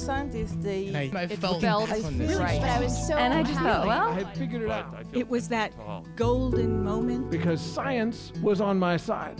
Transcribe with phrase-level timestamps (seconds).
[0.00, 2.38] These NYU scientists, they And I, I felt, felt on this.
[2.38, 2.58] right.
[2.60, 5.28] But I was so and I just thought, well, I had figured it out It
[5.28, 5.72] was that
[6.16, 7.30] golden moment.
[7.30, 9.38] because science was on my side.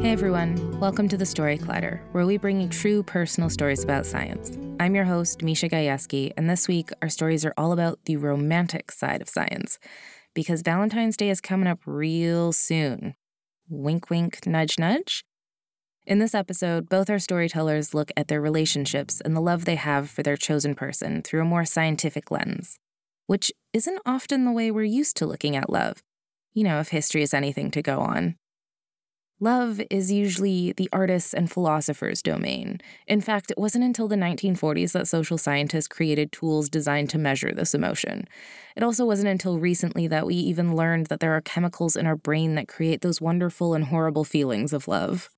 [0.00, 4.06] Hey everyone, welcome to the Story Collider, where we bring you true personal stories about
[4.06, 4.56] science.
[4.78, 8.92] I'm your host, Misha Gajewski, and this week our stories are all about the romantic
[8.92, 9.78] side of science,
[10.38, 13.16] because Valentine's Day is coming up real soon.
[13.68, 15.24] Wink, wink, nudge, nudge.
[16.06, 20.08] In this episode, both our storytellers look at their relationships and the love they have
[20.08, 22.78] for their chosen person through a more scientific lens,
[23.26, 26.04] which isn't often the way we're used to looking at love.
[26.54, 28.36] You know, if history is anything to go on.
[29.40, 32.80] Love is usually the artist's and philosopher's domain.
[33.06, 37.52] In fact, it wasn't until the 1940s that social scientists created tools designed to measure
[37.52, 38.26] this emotion.
[38.74, 42.16] It also wasn't until recently that we even learned that there are chemicals in our
[42.16, 45.30] brain that create those wonderful and horrible feelings of love.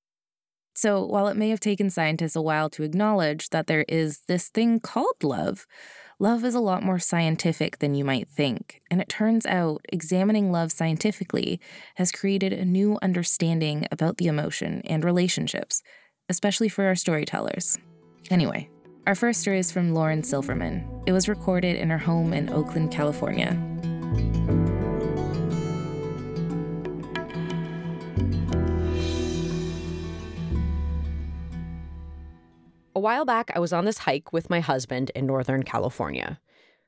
[0.73, 4.48] So, while it may have taken scientists a while to acknowledge that there is this
[4.48, 5.67] thing called love,
[6.20, 8.82] love is a lot more scientific than you might think.
[8.90, 11.58] And it turns out examining love scientifically
[11.96, 15.82] has created a new understanding about the emotion and relationships,
[16.28, 17.78] especially for our storytellers.
[18.30, 18.68] Anyway,
[19.06, 20.86] our first story is from Lauren Silverman.
[21.06, 23.58] It was recorded in her home in Oakland, California.
[33.00, 36.38] A while back, I was on this hike with my husband in Northern California.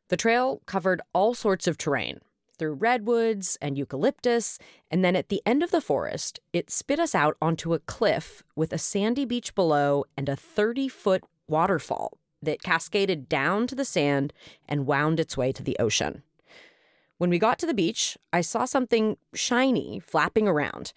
[0.09, 2.21] The trail covered all sorts of terrain
[2.59, 4.59] through redwoods and eucalyptus,
[4.91, 8.43] and then at the end of the forest, it spit us out onto a cliff
[8.55, 13.83] with a sandy beach below and a 30 foot waterfall that cascaded down to the
[13.83, 14.35] sand
[14.69, 16.23] and wound its way to the ocean.
[17.17, 20.93] When we got to the beach, I saw something shiny flapping around.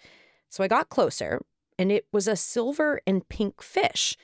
[0.50, 1.40] So I got closer,
[1.78, 4.14] and it was a silver and pink fish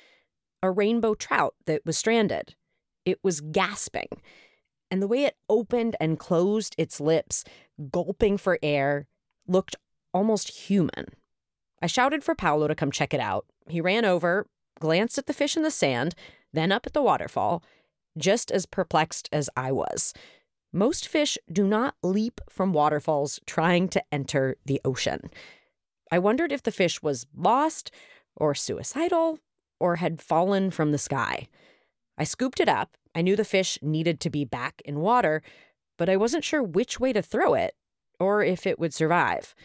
[0.62, 2.54] a rainbow trout that was stranded.
[3.04, 4.08] It was gasping.
[4.90, 7.44] And the way it opened and closed its lips,
[7.90, 9.06] gulping for air,
[9.46, 9.76] looked
[10.12, 11.06] almost human.
[11.80, 13.46] I shouted for Paolo to come check it out.
[13.68, 14.46] He ran over,
[14.78, 16.14] glanced at the fish in the sand,
[16.52, 17.62] then up at the waterfall,
[18.16, 20.12] just as perplexed as I was.
[20.72, 25.30] Most fish do not leap from waterfalls trying to enter the ocean.
[26.10, 27.90] I wondered if the fish was lost
[28.36, 29.38] or suicidal
[29.82, 31.48] or had fallen from the sky.
[32.16, 32.97] I scooped it up.
[33.16, 35.43] I knew the fish needed to be back in water,
[35.98, 37.75] but I wasn't sure which way to throw it
[38.20, 39.56] or if it would survive.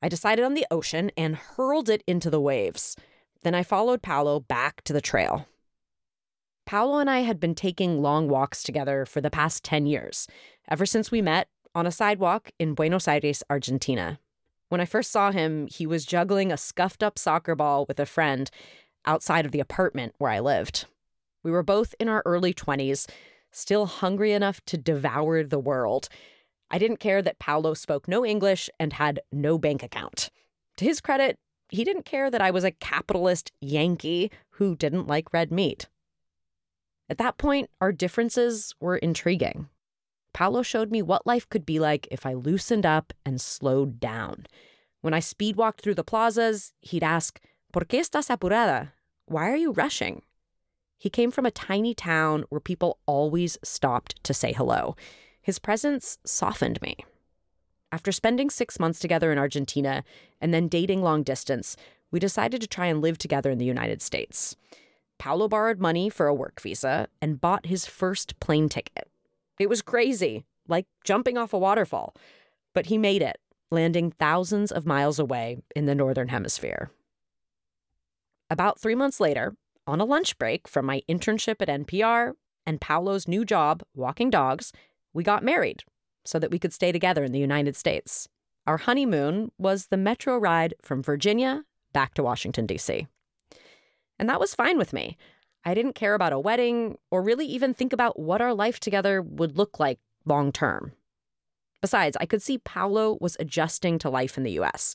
[0.00, 2.94] I decided on the ocean and hurled it into the waves.
[3.42, 5.46] Then I followed Paolo back to the trail.
[6.64, 10.28] Paolo and I had been taking long walks together for the past 10 years,
[10.70, 14.20] ever since we met on a sidewalk in Buenos Aires, Argentina.
[14.68, 18.06] When I first saw him, he was juggling a scuffed up soccer ball with a
[18.06, 18.50] friend
[19.06, 20.86] outside of the apartment where I lived.
[21.42, 23.08] We were both in our early 20s,
[23.50, 26.08] still hungry enough to devour the world.
[26.70, 30.30] I didn't care that Paolo spoke no English and had no bank account.
[30.76, 31.38] To his credit,
[31.70, 35.88] he didn't care that I was a capitalist Yankee who didn't like red meat.
[37.08, 39.68] At that point, our differences were intriguing.
[40.34, 44.46] Paolo showed me what life could be like if I loosened up and slowed down.
[45.00, 47.40] When I speed walked through the plazas, he'd ask,
[47.70, 48.92] ¿Por qué estás apurada?
[49.26, 50.22] Why are you rushing?
[50.96, 54.96] He came from a tiny town where people always stopped to say hello.
[55.42, 56.96] His presence softened me.
[57.92, 60.02] After spending six months together in Argentina
[60.40, 61.76] and then dating long distance,
[62.10, 64.56] we decided to try and live together in the United States.
[65.18, 69.10] Paolo borrowed money for a work visa and bought his first plane ticket.
[69.58, 72.14] It was crazy, like jumping off a waterfall,
[72.72, 73.38] but he made it,
[73.70, 76.90] landing thousands of miles away in the Northern Hemisphere.
[78.50, 79.54] About three months later,
[79.86, 82.32] on a lunch break from my internship at NPR
[82.66, 84.72] and Paolo's new job, walking dogs,
[85.12, 85.84] we got married
[86.24, 88.28] so that we could stay together in the United States.
[88.66, 93.06] Our honeymoon was the metro ride from Virginia back to Washington, D.C.
[94.18, 95.16] And that was fine with me.
[95.64, 99.22] I didn't care about a wedding or really even think about what our life together
[99.22, 100.92] would look like long term.
[101.80, 104.94] Besides, I could see Paolo was adjusting to life in the US.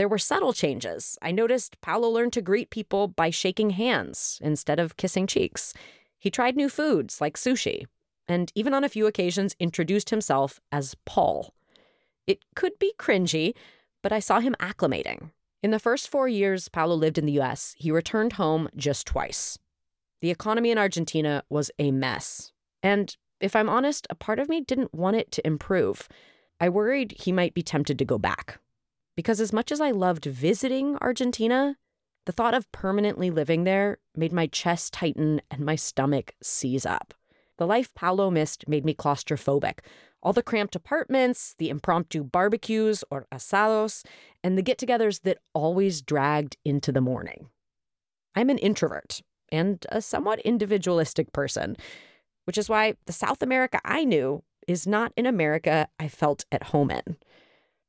[0.00, 1.18] There were subtle changes.
[1.20, 5.74] I noticed Paolo learned to greet people by shaking hands instead of kissing cheeks.
[6.18, 7.84] He tried new foods like sushi,
[8.26, 11.52] and even on a few occasions introduced himself as Paul.
[12.26, 13.52] It could be cringy,
[14.00, 15.32] but I saw him acclimating.
[15.62, 19.58] In the first four years Paolo lived in the US, he returned home just twice.
[20.22, 22.52] The economy in Argentina was a mess.
[22.82, 26.08] And if I'm honest, a part of me didn't want it to improve.
[26.58, 28.60] I worried he might be tempted to go back.
[29.16, 31.76] Because as much as I loved visiting Argentina,
[32.26, 37.14] the thought of permanently living there made my chest tighten and my stomach seize up.
[37.58, 39.80] The life Paolo missed made me claustrophobic.
[40.22, 44.04] All the cramped apartments, the impromptu barbecues or asados,
[44.42, 47.48] and the get togethers that always dragged into the morning.
[48.34, 49.20] I'm an introvert
[49.50, 51.76] and a somewhat individualistic person,
[52.44, 56.64] which is why the South America I knew is not an America I felt at
[56.64, 57.16] home in.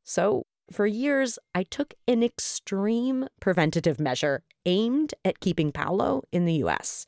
[0.04, 6.54] So, for years, I took an extreme preventative measure aimed at keeping Paolo in the
[6.66, 7.06] US.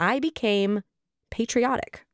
[0.00, 0.82] I became
[1.30, 2.04] patriotic.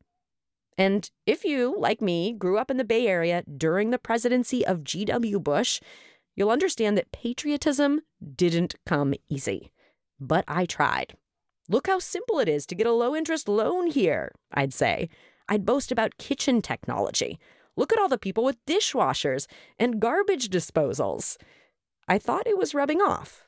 [0.76, 4.82] And if you, like me, grew up in the Bay Area during the presidency of
[4.82, 5.38] G.W.
[5.40, 5.80] Bush,
[6.34, 8.00] you'll understand that patriotism
[8.34, 9.70] didn't come easy.
[10.18, 11.16] But I tried.
[11.68, 15.08] Look how simple it is to get a low interest loan here, I'd say.
[15.48, 17.38] I'd boast about kitchen technology.
[17.76, 19.46] Look at all the people with dishwashers
[19.78, 21.36] and garbage disposals.
[22.06, 23.46] I thought it was rubbing off.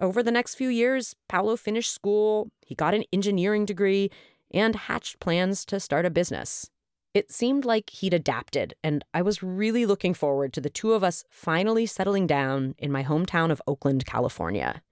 [0.00, 4.10] Over the next few years, Paolo finished school, he got an engineering degree,
[4.52, 6.70] and hatched plans to start a business.
[7.12, 11.04] It seemed like he'd adapted, and I was really looking forward to the two of
[11.04, 14.82] us finally settling down in my hometown of Oakland, California.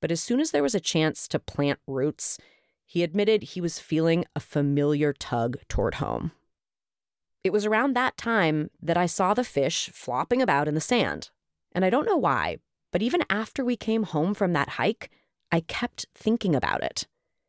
[0.00, 2.38] But as soon as there was a chance to plant roots,
[2.84, 6.32] he admitted he was feeling a familiar tug toward home.
[7.46, 11.30] It was around that time that I saw the fish flopping about in the sand.
[11.70, 12.56] And I don't know why,
[12.90, 15.10] but even after we came home from that hike,
[15.52, 17.06] I kept thinking about it.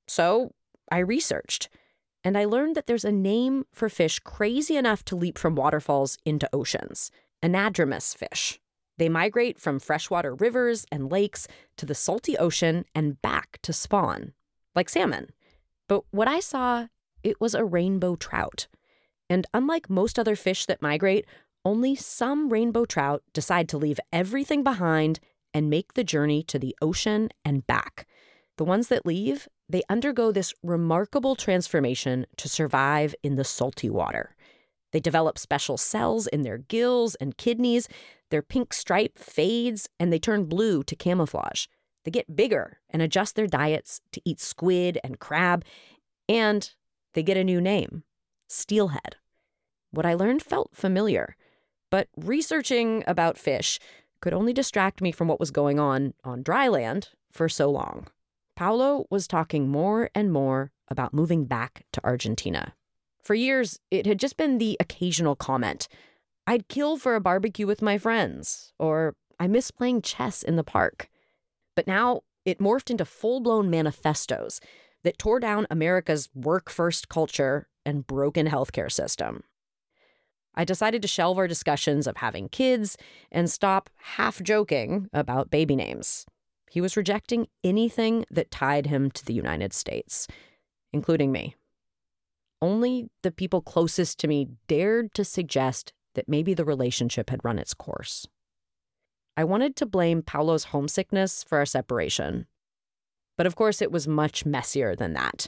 [0.08, 0.54] So
[0.92, 1.70] I researched,
[2.24, 6.20] and I learned that there's a name for fish crazy enough to leap from waterfalls
[6.24, 7.10] into oceans
[7.44, 8.60] anadromous fish.
[9.00, 11.48] They migrate from freshwater rivers and lakes
[11.78, 14.34] to the salty ocean and back to spawn,
[14.76, 15.32] like salmon.
[15.88, 16.86] But what I saw,
[17.24, 18.68] it was a rainbow trout.
[19.30, 21.26] And unlike most other fish that migrate,
[21.66, 25.20] only some rainbow trout decide to leave everything behind
[25.54, 28.08] and make the journey to the ocean and back.
[28.58, 34.36] The ones that leave, they undergo this remarkable transformation to survive in the salty water.
[34.94, 37.90] They develop special cells in their gills and kidneys.
[38.32, 41.66] Their pink stripe fades and they turn blue to camouflage.
[42.06, 45.66] They get bigger and adjust their diets to eat squid and crab.
[46.30, 46.74] And
[47.14, 48.04] they get a new name
[48.48, 49.18] steelhead.
[49.92, 51.36] What I learned felt familiar,
[51.90, 53.80] but researching about fish
[54.22, 58.08] could only distract me from what was going on on dry land for so long.
[58.56, 62.74] Paolo was talking more and more about moving back to Argentina.
[63.24, 65.88] For years, it had just been the occasional comment
[66.50, 70.64] I'd kill for a barbecue with my friends, or I miss playing chess in the
[70.64, 71.10] park.
[71.76, 74.62] But now it morphed into full blown manifestos
[75.04, 79.44] that tore down America's work first culture and broken healthcare system.
[80.54, 82.98] I decided to shelve our discussions of having kids
[83.32, 86.26] and stop half joking about baby names.
[86.70, 90.28] He was rejecting anything that tied him to the United States,
[90.92, 91.56] including me.
[92.62, 97.60] Only the people closest to me dared to suggest that maybe the relationship had run
[97.60, 98.28] its course.
[99.38, 102.48] I wanted to blame Paolo's homesickness for our separation.
[103.38, 105.48] But of course, it was much messier than that.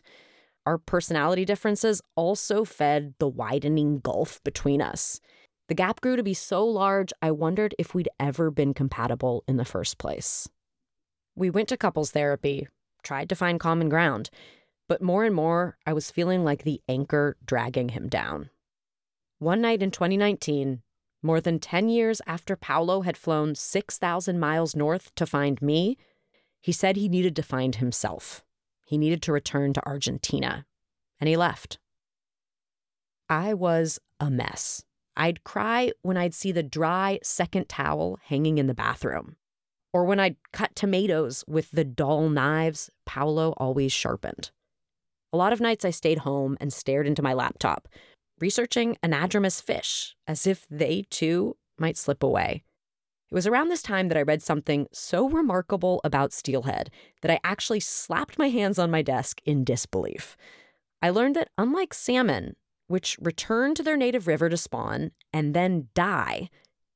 [0.70, 5.20] Our personality differences also fed the widening gulf between us.
[5.68, 9.58] The gap grew to be so large, I wondered if we'd ever been compatible in
[9.58, 10.48] the first place.
[11.36, 12.68] We went to couples therapy,
[13.02, 14.30] tried to find common ground,
[14.88, 18.52] but more and more, I was feeling like the anchor dragging him down.
[19.40, 20.84] One night in 2019,
[21.24, 25.98] more than 10 years after Paolo had flown 6,000 miles north to find me,
[26.62, 28.44] he said he needed to find himself.
[28.90, 30.66] He needed to return to Argentina.
[31.20, 31.78] And he left.
[33.30, 34.84] I was a mess.
[35.16, 39.36] I'd cry when I'd see the dry second towel hanging in the bathroom,
[39.94, 44.50] or when I'd cut tomatoes with the dull knives Paolo always sharpened.
[45.32, 47.88] A lot of nights I stayed home and stared into my laptop,
[48.40, 52.64] researching anadromous fish as if they too might slip away.
[53.32, 56.90] It was around this time that I read something so remarkable about steelhead
[57.22, 60.36] that I actually slapped my hands on my desk in disbelief.
[61.02, 62.56] I learned that unlike salmon,
[62.88, 66.50] which return to their native river to spawn and then die,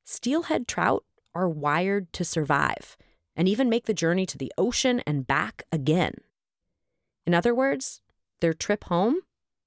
[0.04, 2.98] steelhead trout are wired to survive
[3.36, 6.16] and even make the journey to the ocean and back again.
[7.26, 8.02] In other words,
[8.42, 9.22] their trip home,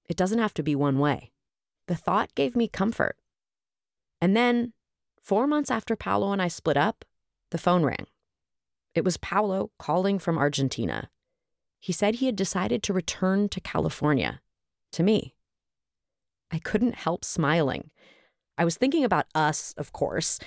[0.09, 1.33] it doesn't have to be one way.
[1.87, 3.17] The thought gave me comfort.
[4.21, 4.73] And then,
[5.27, 7.05] four months after Paolo and I split up,
[7.51, 8.07] the phone rang.
[8.95, 11.11] It was Paolo calling from Argentina.
[11.81, 14.41] He said he had decided to return to California,
[14.93, 15.35] to me.
[16.53, 17.91] I couldn't help smiling.
[18.57, 20.39] I was thinking about us, of course,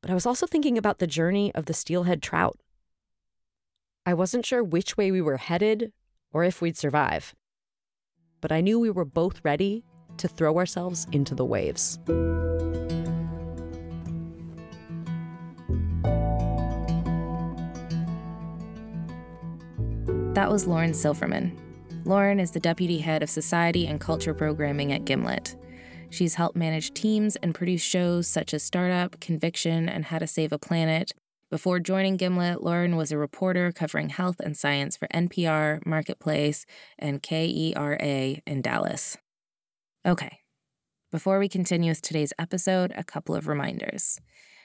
[0.00, 2.58] but I was also thinking about the journey of the steelhead trout.
[4.06, 5.92] I wasn't sure which way we were headed
[6.32, 7.34] or if we'd survive,
[8.40, 9.84] but I knew we were both ready
[10.16, 11.98] to throw ourselves into the waves.
[20.34, 21.54] That was Lauren Silverman.
[22.06, 25.54] Lauren is the deputy head of society and culture programming at Gimlet.
[26.08, 30.52] She's helped manage teams and produce shows such as Startup, Conviction, and How to Save
[30.52, 31.12] a Planet.
[31.50, 36.64] Before joining Gimlet, Lauren was a reporter covering health and science for NPR, Marketplace,
[36.98, 39.18] and KERA in Dallas.
[40.06, 40.38] Okay,
[41.10, 44.18] before we continue with today's episode, a couple of reminders.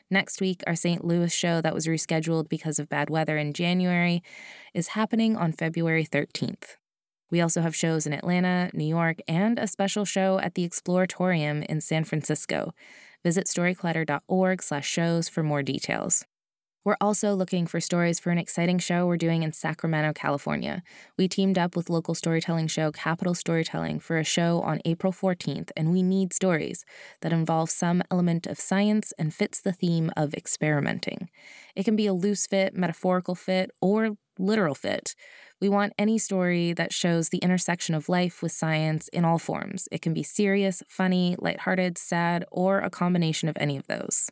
[0.09, 1.03] Next week, our St.
[1.03, 4.23] Louis show that was rescheduled because of bad weather in January
[4.73, 6.77] is happening on February 13th.
[7.29, 11.65] We also have shows in Atlanta, New York, and a special show at the Exploratorium
[11.65, 12.71] in San Francisco.
[13.21, 16.25] Visit storycollider.org/shows for more details.
[16.87, 20.83] We're also looking for stories for an exciting show we're doing in Sacramento, California.
[21.17, 25.69] We teamed up with local storytelling show Capital Storytelling for a show on April 14th,
[25.75, 26.85] and we need stories
[27.19, 31.29] that involve some element of science and fits the theme of experimenting.
[31.75, 35.13] It can be a loose fit, metaphorical fit, or literal fit.
[35.59, 39.89] We want any story that shows the intersection of life with science in all forms.
[39.91, 44.29] It can be serious, funny, lighthearted, sad, or a combination of any of those.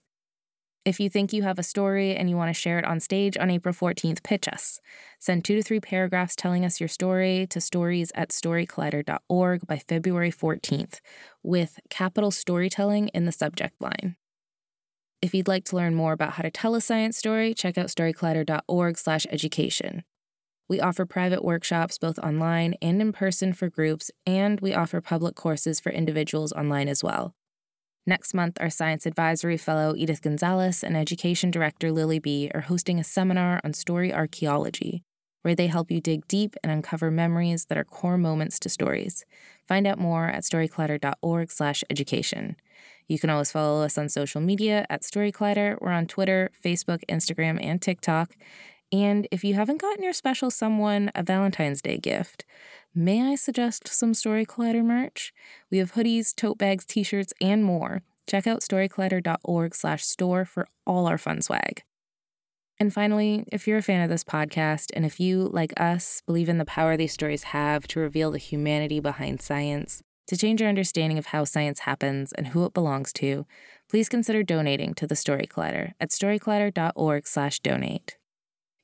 [0.86, 3.36] If you think you have a story and you want to share it on stage
[3.38, 4.80] on April 14th, pitch us.
[5.18, 10.32] Send two to three paragraphs telling us your story to stories at storycollider.org by February
[10.32, 11.00] 14th,
[11.42, 14.16] with capital storytelling in the subject line.
[15.24, 17.88] If you'd like to learn more about how to tell a science story, check out
[17.88, 20.04] storycollider.org/education.
[20.70, 25.36] We offer private workshops both online and in person for groups, and we offer public
[25.36, 27.34] courses for individuals online as well.
[28.08, 33.00] Next month, our Science Advisory Fellow Edith Gonzalez and Education Director Lily B are hosting
[33.00, 35.02] a seminar on story archaeology,
[35.42, 39.26] where they help you dig deep and uncover memories that are core moments to stories.
[39.68, 42.56] Find out more at storycollider.org/education.
[43.08, 45.82] You can always follow us on social media at StoryCollider.
[45.82, 48.36] We're on Twitter, Facebook, Instagram, and TikTok.
[48.92, 52.46] And if you haven't gotten your special someone a Valentine's Day gift,
[52.96, 55.34] may I suggest some Story Collider merch?
[55.70, 58.02] We have hoodies, tote bags, t-shirts, and more.
[58.28, 61.84] Check out storycollider.org slash store for all our fun swag.
[62.80, 66.50] And finally, if you're a fan of this podcast, and if you, like us, believe
[66.50, 70.70] in the power these stories have to reveal the humanity behind science, to change your
[70.70, 73.46] understanding of how science happens and who it belongs to,
[73.90, 78.18] please consider donating to the Story Collider at storycollider.org slash donate.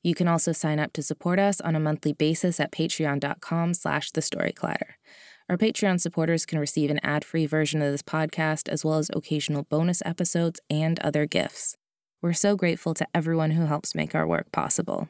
[0.03, 4.11] You can also sign up to support us on a monthly basis at patreon.com slash
[4.11, 4.53] the story.
[5.49, 9.63] Our Patreon supporters can receive an ad-free version of this podcast as well as occasional
[9.63, 11.75] bonus episodes and other gifts.
[12.21, 15.09] We're so grateful to everyone who helps make our work possible.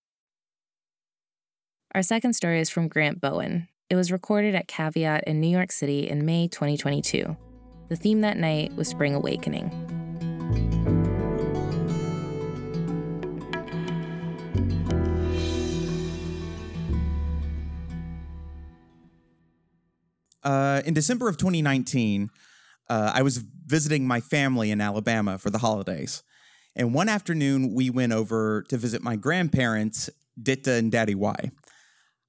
[1.93, 3.67] Our second story is from Grant Bowen.
[3.89, 7.35] It was recorded at Caveat in New York City in May 2022.
[7.89, 9.69] The theme that night was Spring Awakening.
[20.41, 22.29] Uh, in December of 2019,
[22.89, 26.23] uh, I was visiting my family in Alabama for the holidays.
[26.73, 30.09] And one afternoon, we went over to visit my grandparents,
[30.41, 31.51] Ditta and Daddy Y.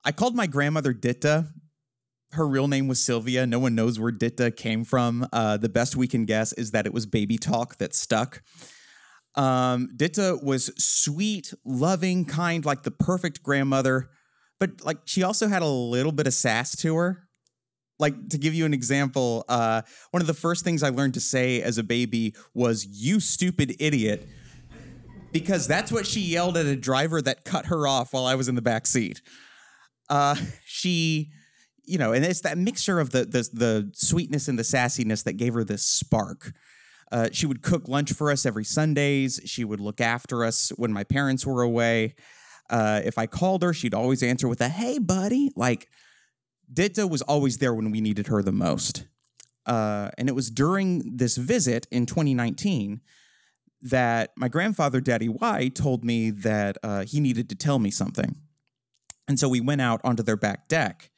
[0.04, 1.48] I called my grandmother Ditta.
[2.32, 3.46] Her real name was Sylvia.
[3.46, 5.28] No one knows where Ditta came from.
[5.32, 8.42] Uh, the best we can guess is that it was baby talk that stuck.
[9.34, 14.10] Um, Ditta was sweet, loving, kind, like the perfect grandmother,
[14.58, 17.28] but like she also had a little bit of sass to her.
[17.98, 21.20] Like to give you an example, uh, one of the first things I learned to
[21.20, 24.26] say as a baby was "you stupid idiot,"
[25.30, 28.48] because that's what she yelled at a driver that cut her off while I was
[28.48, 29.22] in the back seat.
[30.12, 31.30] Uh, she,
[31.84, 35.38] you know, and it's that mixture of the the, the sweetness and the sassiness that
[35.38, 36.52] gave her this spark.
[37.10, 39.40] Uh, she would cook lunch for us every Sundays.
[39.46, 42.14] She would look after us when my parents were away.
[42.68, 45.88] Uh, if I called her, she'd always answer with a "Hey, buddy." Like
[46.70, 49.06] Ditta was always there when we needed her the most.
[49.64, 53.00] Uh, and it was during this visit in 2019
[53.80, 58.41] that my grandfather, Daddy Y, told me that uh, he needed to tell me something.
[59.32, 61.10] And so we went out onto their back deck.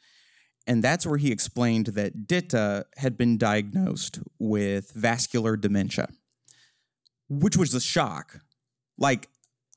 [0.69, 6.07] And that's where he explained that Ditta had been diagnosed with vascular dementia,
[7.29, 8.39] which was a shock.
[8.97, 9.31] Like,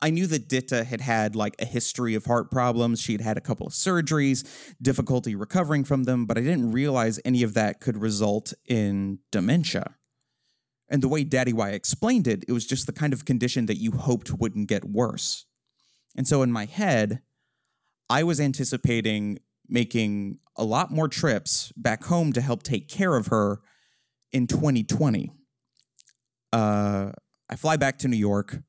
[0.03, 3.01] I knew that Ditta had had like a history of heart problems.
[3.01, 4.47] She had had a couple of surgeries,
[4.79, 9.95] difficulty recovering from them, but I didn't realize any of that could result in dementia.
[10.89, 13.81] And the way Daddy Y explained it, it was just the kind of condition that
[13.81, 15.47] you hoped wouldn't get worse.
[16.15, 17.23] And so in my head,
[18.09, 23.27] I was anticipating making a lot more trips back home to help take care of
[23.27, 23.59] her
[24.31, 25.31] in 2020.
[26.53, 27.11] Uh,
[27.49, 28.59] I fly back to New York.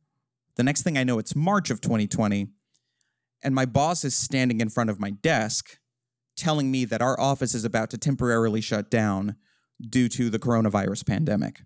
[0.57, 2.49] The next thing I know, it's March of 2020,
[3.43, 5.79] and my boss is standing in front of my desk
[6.37, 9.37] telling me that our office is about to temporarily shut down
[9.81, 11.63] due to the coronavirus pandemic.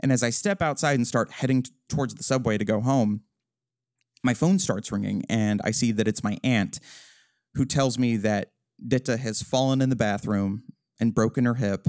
[0.00, 3.22] And as I step outside and start heading t- towards the subway to go home,
[4.22, 6.80] my phone starts ringing, and I see that it's my aunt
[7.54, 8.52] who tells me that
[8.86, 10.64] Ditta has fallen in the bathroom
[11.00, 11.86] and broken her hip.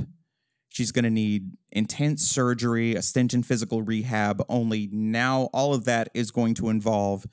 [0.70, 5.86] She's going to need intense surgery, a stint in physical rehab, only now all of
[5.86, 7.26] that is going to involve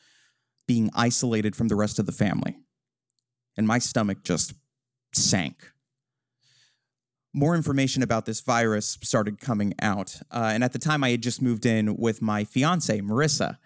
[0.66, 2.56] being isolated from the rest of the family.
[3.56, 4.54] And my stomach just
[5.12, 5.70] sank.
[7.32, 10.20] More information about this virus started coming out.
[10.30, 13.58] Uh, and at the time, I had just moved in with my fiance, Marissa.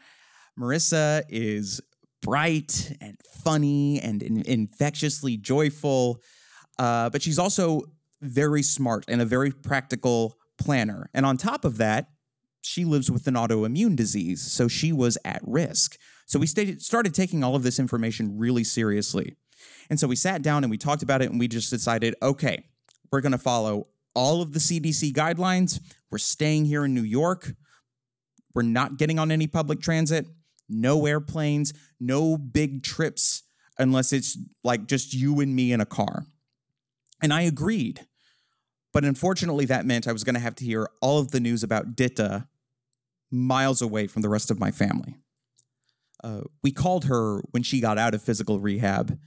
[0.60, 1.80] Marissa is
[2.22, 6.20] bright and funny and in- infectiously joyful,
[6.78, 7.82] uh, but she's also
[8.20, 11.08] very smart and a very practical planner.
[11.14, 12.10] And on top of that,
[12.62, 15.96] she lives with an autoimmune disease, so she was at risk.
[16.26, 19.34] So we started taking all of this information really seriously.
[19.88, 22.64] And so we sat down and we talked about it and we just decided okay,
[23.10, 25.80] we're going to follow all of the CDC guidelines.
[26.10, 27.54] We're staying here in New York.
[28.54, 30.26] We're not getting on any public transit,
[30.70, 33.42] no airplanes, no big trips
[33.78, 36.26] unless it's like just you and me in a car.
[37.22, 38.06] And I agreed.
[38.92, 41.62] But unfortunately, that meant I was going to have to hear all of the news
[41.62, 42.46] about Ditta
[43.30, 45.16] miles away from the rest of my family.
[46.22, 49.18] Uh, we called her when she got out of physical rehab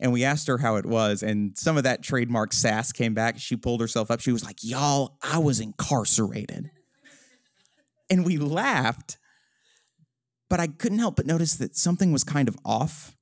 [0.00, 1.22] and we asked her how it was.
[1.22, 3.38] And some of that trademark sass came back.
[3.38, 4.20] She pulled herself up.
[4.20, 6.70] She was like, Y'all, I was incarcerated.
[8.08, 9.18] and we laughed,
[10.50, 13.16] but I couldn't help but notice that something was kind of off.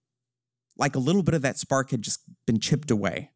[0.76, 3.30] Like a little bit of that spark had just been chipped away.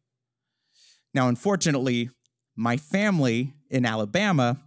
[1.13, 2.09] Now, unfortunately,
[2.55, 4.59] my family in Alabama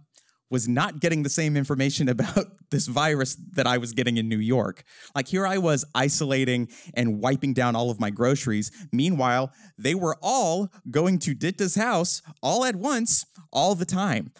[0.49, 4.39] was not getting the same information about this virus that I was getting in New
[4.39, 4.83] York.
[5.13, 8.71] Like here I was isolating and wiping down all of my groceries.
[8.91, 14.31] Meanwhile, they were all going to Ditta's house all at once, all the time.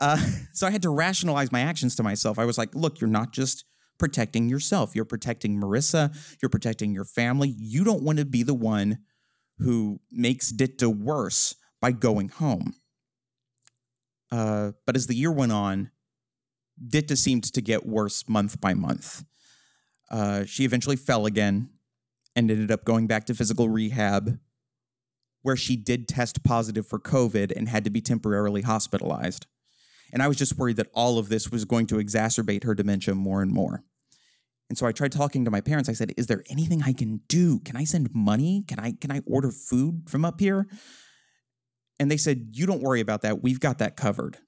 [0.00, 0.18] Uh,
[0.52, 2.38] so I had to rationalize my actions to myself.
[2.38, 3.64] I was like, look, you're not just
[3.98, 7.54] protecting yourself, you're protecting Marissa, you're protecting your family.
[7.56, 8.98] You don't want to be the one
[9.58, 12.74] who makes Ditta worse by going home.
[14.30, 15.90] Uh, but as the year went on,
[16.84, 19.24] Ditta seemed to get worse month by month.
[20.10, 21.70] Uh, she eventually fell again
[22.34, 24.38] and ended up going back to physical rehab,
[25.42, 29.46] where she did test positive for COVID and had to be temporarily hospitalized.
[30.12, 33.14] And I was just worried that all of this was going to exacerbate her dementia
[33.14, 33.82] more and more.
[34.68, 35.88] And so I tried talking to my parents.
[35.88, 37.60] I said, "Is there anything I can do?
[37.60, 38.64] Can I send money?
[38.66, 40.66] Can I can I order food from up here?"
[41.98, 43.42] And they said, You don't worry about that.
[43.42, 44.38] We've got that covered.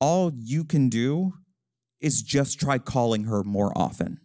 [0.00, 1.34] All you can do
[2.00, 4.20] is just try calling her more often.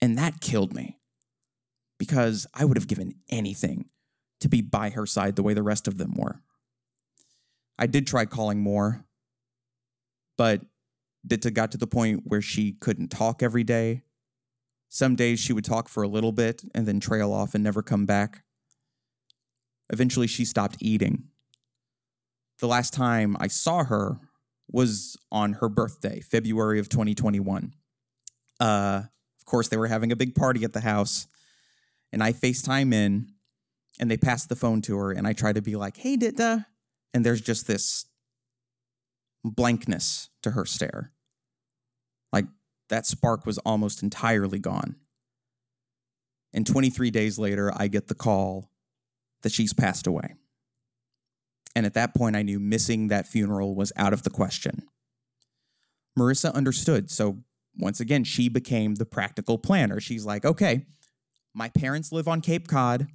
[0.00, 0.98] And that killed me
[1.98, 3.86] because I would have given anything
[4.40, 6.40] to be by her side the way the rest of them were.
[7.78, 9.04] I did try calling more,
[10.36, 10.62] but
[11.26, 14.02] Ditta got to the point where she couldn't talk every day.
[14.88, 17.82] Some days she would talk for a little bit and then trail off and never
[17.82, 18.42] come back.
[19.90, 21.24] Eventually, she stopped eating.
[22.60, 24.18] The last time I saw her
[24.70, 27.74] was on her birthday, February of 2021.
[28.60, 29.02] Uh,
[29.40, 31.26] of course, they were having a big party at the house,
[32.12, 33.28] and I FaceTime in,
[34.00, 36.66] and they passed the phone to her, and I try to be like, hey, Ditta.
[37.14, 38.06] And there's just this
[39.44, 41.12] blankness to her stare.
[42.32, 42.46] Like
[42.88, 44.96] that spark was almost entirely gone.
[46.52, 48.70] And 23 days later, I get the call
[49.42, 50.34] that she's passed away.
[51.76, 54.82] And at that point, I knew missing that funeral was out of the question.
[56.18, 57.10] Marissa understood.
[57.10, 57.38] So
[57.76, 60.00] once again, she became the practical planner.
[60.00, 60.86] She's like, okay,
[61.54, 63.06] my parents live on Cape Cod.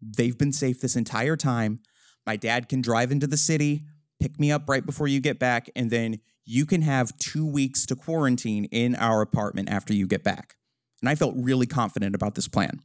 [0.00, 1.80] They've been safe this entire time.
[2.28, 3.84] My dad can drive into the city,
[4.20, 7.86] pick me up right before you get back, and then you can have two weeks
[7.86, 10.56] to quarantine in our apartment after you get back.
[11.00, 12.80] And I felt really confident about this plan.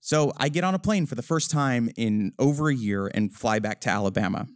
[0.00, 3.34] So I get on a plane for the first time in over a year and
[3.34, 4.46] fly back to Alabama.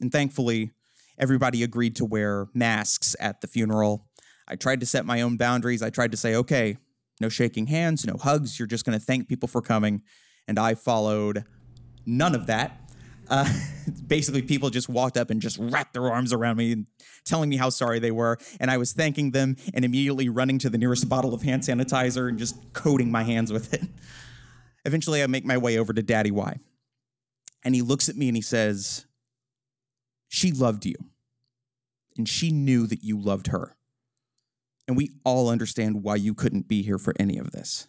[0.00, 0.70] And thankfully,
[1.18, 4.06] everybody agreed to wear masks at the funeral.
[4.46, 5.82] I tried to set my own boundaries.
[5.82, 6.76] I tried to say, okay,
[7.20, 8.60] no shaking hands, no hugs.
[8.60, 10.02] You're just going to thank people for coming.
[10.46, 11.42] And I followed
[12.06, 12.85] none of that.
[13.28, 13.48] Uh,
[14.06, 16.86] basically, people just walked up and just wrapped their arms around me and
[17.24, 18.38] telling me how sorry they were.
[18.60, 22.28] And I was thanking them and immediately running to the nearest bottle of hand sanitizer
[22.28, 23.82] and just coating my hands with it.
[24.84, 26.58] Eventually, I make my way over to Daddy Y.
[27.64, 29.06] And he looks at me and he says,
[30.28, 30.94] She loved you.
[32.16, 33.76] And she knew that you loved her.
[34.86, 37.88] And we all understand why you couldn't be here for any of this.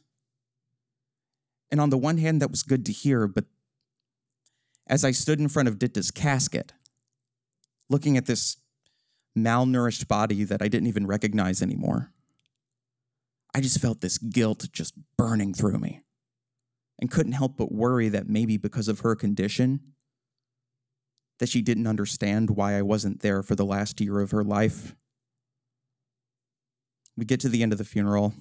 [1.69, 3.45] And on the one hand, that was good to hear, but
[4.87, 6.73] as I stood in front of Ditta's casket,
[7.89, 8.57] looking at this
[9.37, 12.11] malnourished body that I didn't even recognize anymore,
[13.53, 16.03] I just felt this guilt just burning through me
[16.99, 19.81] and couldn't help but worry that maybe because of her condition,
[21.39, 24.95] that she didn't understand why I wasn't there for the last year of her life.
[27.15, 28.33] We get to the end of the funeral.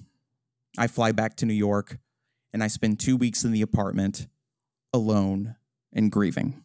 [0.77, 1.99] I fly back to New York
[2.53, 4.27] and I spend two weeks in the apartment
[4.93, 5.55] alone
[5.97, 6.63] and grieving.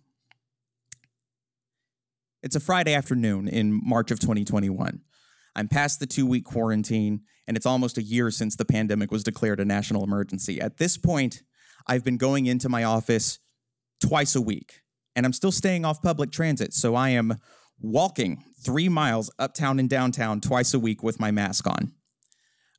[2.43, 5.01] It's a Friday afternoon in March of 2021.
[5.57, 9.25] I'm past the two week quarantine, and it's almost a year since the pandemic was
[9.25, 10.61] declared a national emergency.
[10.61, 11.43] At this point,
[11.87, 13.39] I've been going into my office
[14.01, 14.81] twice a week,
[15.17, 16.75] and I'm still staying off public transit.
[16.75, 17.39] So I am
[17.81, 21.93] walking three miles uptown and downtown twice a week with my mask on.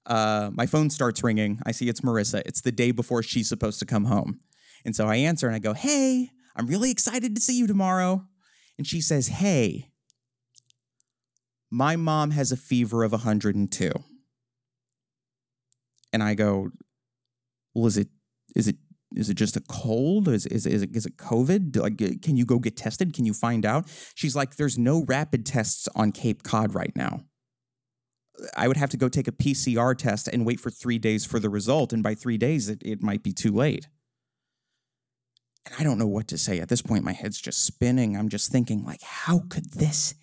[0.05, 1.59] Uh, my phone starts ringing.
[1.65, 2.41] I see it's Marissa.
[2.45, 4.39] It's the day before she's supposed to come home.
[4.85, 8.27] And so I answer and I go, Hey, I'm really excited to see you tomorrow.
[8.77, 9.89] And she says, Hey,
[11.71, 13.91] my mom has a fever of 102.
[16.11, 16.69] And I go,
[17.73, 18.09] Well, is it
[18.55, 18.77] is it
[19.15, 20.27] is it just a cold?
[20.27, 21.77] Is, is, is, it, is it COVID?
[21.77, 23.13] Like, can you go get tested?
[23.13, 23.85] Can you find out?
[24.15, 27.21] She's like, there's no rapid tests on Cape Cod right now.
[28.57, 31.39] I would have to go take a PCR test and wait for three days for
[31.39, 31.93] the result.
[31.93, 33.87] And by three days, it, it might be too late.
[35.65, 36.59] And I don't know what to say.
[36.59, 38.17] At this point, my head's just spinning.
[38.17, 40.15] I'm just thinking, like, how could this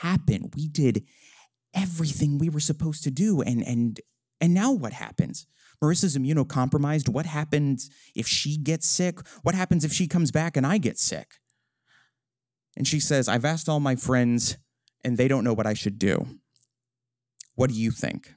[0.00, 0.50] happen?
[0.56, 1.04] We did
[1.74, 3.42] everything we were supposed to do.
[3.42, 4.00] And and
[4.40, 5.46] and now what happens?
[5.82, 7.08] Marissa's immunocompromised.
[7.08, 9.18] What happens if she gets sick?
[9.42, 11.36] What happens if she comes back and I get sick?
[12.76, 14.56] And she says, I've asked all my friends
[15.04, 16.26] and they don't know what I should do.
[17.54, 18.34] What do you think?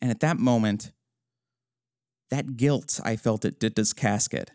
[0.00, 0.92] And at that moment,
[2.30, 4.50] that guilt I felt at Ditta's casket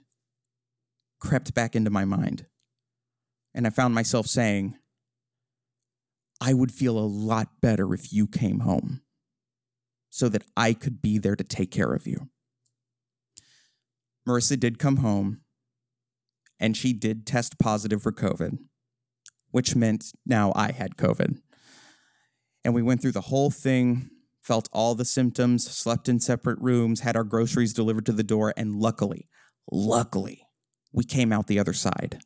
[1.20, 2.46] crept back into my mind.
[3.54, 4.78] And I found myself saying,
[6.40, 9.02] I would feel a lot better if you came home
[10.10, 12.30] so that I could be there to take care of you.
[14.28, 15.42] Marissa did come home
[16.60, 18.58] and she did test positive for COVID,
[19.52, 21.40] which meant now I had COVID.
[22.64, 24.10] And we went through the whole thing,
[24.42, 28.54] felt all the symptoms, slept in separate rooms, had our groceries delivered to the door,
[28.58, 29.30] and luckily,
[29.72, 30.47] luckily,
[30.98, 32.24] we came out the other side.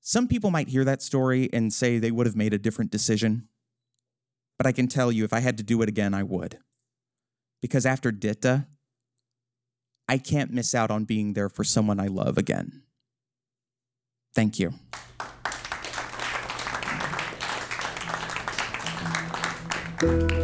[0.00, 3.48] Some people might hear that story and say they would have made a different decision.
[4.58, 6.58] But I can tell you, if I had to do it again, I would.
[7.62, 8.66] Because after Ditta,
[10.08, 12.82] I can't miss out on being there for someone I love again.
[14.34, 14.74] Thank you.
[20.00, 20.43] That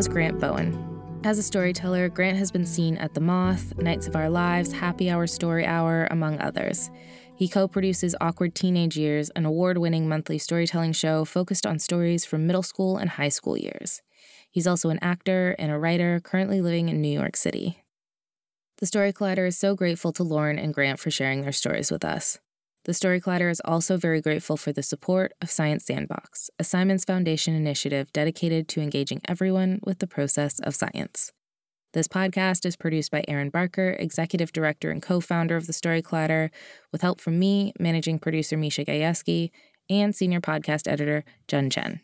[0.00, 1.20] was Grant Bowen.
[1.24, 5.10] As a storyteller, Grant has been seen at The Moth, Nights of Our Lives, Happy
[5.10, 6.90] Hour Story Hour, among others.
[7.36, 12.24] He co produces Awkward Teenage Years, an award winning monthly storytelling show focused on stories
[12.24, 14.00] from middle school and high school years.
[14.50, 17.84] He's also an actor and a writer currently living in New York City.
[18.78, 22.06] The Story Collider is so grateful to Lauren and Grant for sharing their stories with
[22.06, 22.38] us.
[22.86, 27.04] The Story Collider is also very grateful for the support of Science Sandbox, a Simons
[27.04, 31.30] Foundation initiative dedicated to engaging everyone with the process of science.
[31.92, 36.00] This podcast is produced by Erin Barker, executive director and co founder of The Story
[36.00, 36.48] Collider,
[36.90, 39.50] with help from me, managing producer Misha Gajewski,
[39.90, 42.00] and senior podcast editor Jen Chen.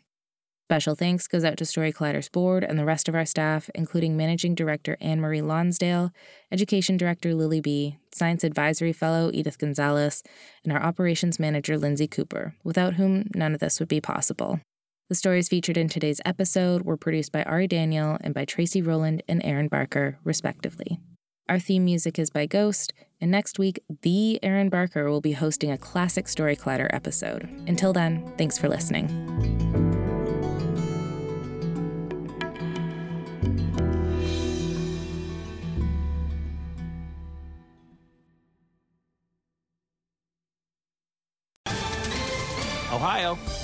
[0.69, 4.17] Special thanks goes out to Story Collider's board and the rest of our staff, including
[4.17, 6.11] Managing Director Anne Marie Lonsdale,
[6.51, 10.23] Education Director Lily B., Science Advisory Fellow Edith Gonzalez,
[10.65, 14.59] and our Operations Manager Lindsay Cooper, without whom none of this would be possible.
[15.07, 19.23] The stories featured in today's episode were produced by Ari Daniel and by Tracy Rowland
[19.25, 20.99] and Erin Barker, respectively.
[21.47, 25.71] Our theme music is by Ghost, and next week, the Erin Barker will be hosting
[25.71, 27.43] a classic Story Collider episode.
[27.67, 29.86] Until then, thanks for listening.